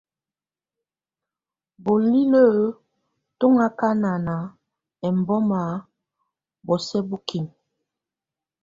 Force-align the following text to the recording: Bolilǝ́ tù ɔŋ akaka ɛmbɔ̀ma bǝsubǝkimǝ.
Bolilǝ́ 1.83 2.75
tù 3.37 3.45
ɔŋ 3.49 3.55
akaka 3.67 4.13
ɛmbɔ̀ma 5.07 5.59
bǝsubǝkimǝ. 6.65 7.53